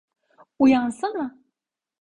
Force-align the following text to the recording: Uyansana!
Uyansana! 0.59 1.37